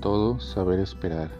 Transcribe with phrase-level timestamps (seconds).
[0.00, 1.30] todo, saber esperar.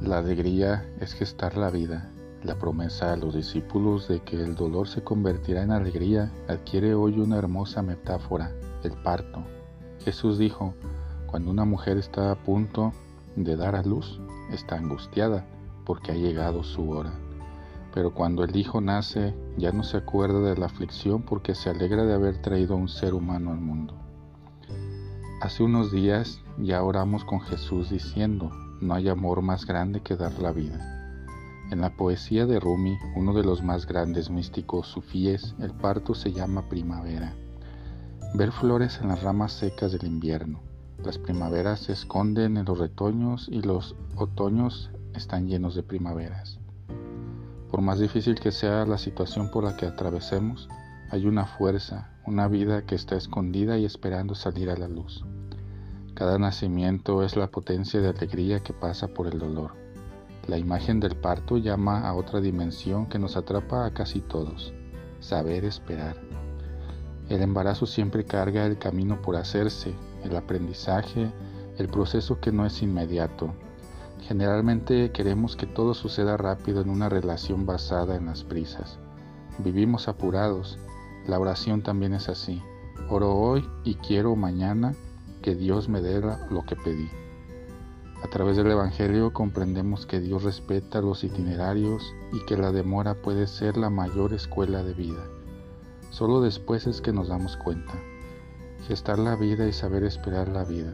[0.00, 2.10] La alegría es gestar la vida.
[2.42, 7.18] La promesa a los discípulos de que el dolor se convertirá en alegría adquiere hoy
[7.20, 9.42] una hermosa metáfora, el parto.
[10.04, 10.74] Jesús dijo,
[11.26, 12.92] cuando una mujer está a punto
[13.36, 15.44] de dar a luz, está angustiada
[15.84, 17.12] porque ha llegado su hora.
[17.92, 22.04] Pero cuando el Hijo nace, ya no se acuerda de la aflicción porque se alegra
[22.04, 23.94] de haber traído a un ser humano al mundo.
[25.42, 28.50] Hace unos días ya oramos con Jesús diciendo,
[28.80, 31.00] no hay amor más grande que dar la vida.
[31.70, 36.32] En la poesía de Rumi, uno de los más grandes místicos sufíes, el parto se
[36.32, 37.34] llama primavera.
[38.34, 40.60] Ver flores en las ramas secas del invierno.
[41.04, 46.58] Las primaveras se esconden en los retoños y los otoños están llenos de primaveras.
[47.70, 50.68] Por más difícil que sea la situación por la que atravesemos,
[51.10, 55.24] hay una fuerza, una vida que está escondida y esperando salir a la luz.
[56.14, 59.72] Cada nacimiento es la potencia de alegría que pasa por el dolor.
[60.48, 64.74] La imagen del parto llama a otra dimensión que nos atrapa a casi todos,
[65.20, 66.16] saber esperar.
[67.28, 69.94] El embarazo siempre carga el camino por hacerse,
[70.24, 71.30] el aprendizaje,
[71.78, 73.54] el proceso que no es inmediato.
[74.26, 78.98] Generalmente queremos que todo suceda rápido en una relación basada en las prisas.
[79.58, 80.78] Vivimos apurados,
[81.26, 82.60] la oración también es así.
[83.08, 84.94] Oro hoy y quiero mañana
[85.42, 87.08] que Dios me dé lo que pedí.
[88.22, 93.46] A través del Evangelio comprendemos que Dios respeta los itinerarios y que la demora puede
[93.46, 95.24] ser la mayor escuela de vida.
[96.10, 97.94] Solo después es que nos damos cuenta.
[98.86, 100.92] Gestar la vida y saber esperar la vida.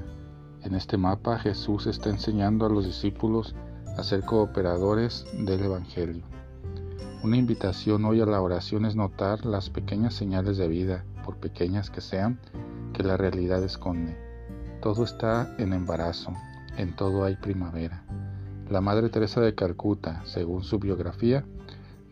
[0.62, 3.55] En este mapa Jesús está enseñando a los discípulos
[3.97, 6.22] a ser cooperadores del Evangelio.
[7.24, 11.91] Una invitación hoy a la oración es notar las pequeñas señales de vida, por pequeñas
[11.91, 12.39] que sean,
[12.92, 14.25] que la realidad esconde.
[14.87, 16.33] Todo está en embarazo,
[16.77, 18.05] en todo hay primavera.
[18.70, 21.45] La Madre Teresa de Calcuta, según su biografía,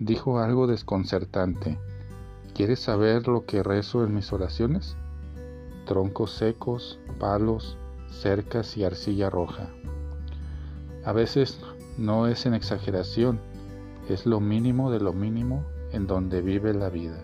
[0.01, 1.79] dijo algo desconcertante.
[2.53, 4.97] ¿Quieres saber lo que rezo en mis oraciones?
[5.87, 7.79] Troncos secos, palos,
[8.11, 9.69] cercas y arcilla roja.
[11.05, 11.61] A veces
[11.97, 13.39] no es en exageración,
[14.09, 17.23] es lo mínimo de lo mínimo en donde vive la vida.